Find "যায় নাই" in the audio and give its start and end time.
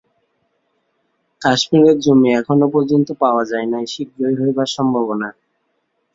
3.45-3.85